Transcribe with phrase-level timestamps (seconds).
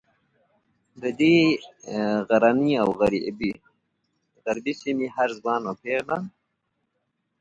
[1.01, 1.37] د دې
[2.29, 2.89] غرنۍ او
[4.45, 6.17] غریبې سیمې هر ځوان او پیغله